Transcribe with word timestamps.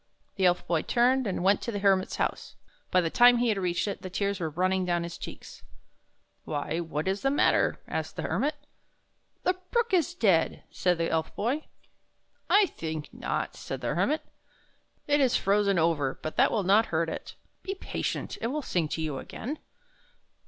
The 0.35 0.47
Elf 0.47 0.65
Boy 0.65 0.81
turned 0.81 1.27
and 1.27 1.43
went 1.43 1.61
to 1.61 1.71
the 1.71 1.77
Hermit's 1.77 2.15
house. 2.15 2.55
By 2.89 3.01
the 3.01 3.11
time 3.11 3.37
he 3.37 3.49
had 3.49 3.59
reached 3.59 3.87
it, 3.87 4.01
the 4.01 4.09
tears 4.09 4.39
were 4.39 4.49
running 4.49 4.83
down 4.83 5.03
his 5.03 5.15
cheeks." 5.15 5.61
Why, 6.43 6.79
what 6.79 7.07
is 7.07 7.21
the 7.21 7.29
matter?" 7.29 7.77
asked 7.87 8.15
the 8.15 8.23
Hermit." 8.23 8.55
The 9.43 9.53
brook 9.69 9.93
is 9.93 10.15
dead," 10.15 10.63
said 10.71 10.97
the 10.97 11.11
Elf 11.11 11.35
Boy." 11.35 11.65
I 12.49 12.65
think 12.65 13.09
not," 13.13 13.53
said 13.55 13.81
the 13.81 13.93
Hermit. 13.93 14.23
"It 15.05 15.19
is 15.21 15.37
frozen 15.37 15.77
over, 15.77 16.17
but 16.23 16.35
that 16.35 16.49
will 16.49 16.63
not 16.63 16.87
hurt 16.87 17.07
it. 17.07 17.35
Be 17.61 17.75
patient, 17.75 18.37
and 18.37 18.45
it 18.45 18.47
will 18.47 18.63
sing 18.63 18.87
to 18.87 19.03
you 19.03 19.19
again." 19.19 19.59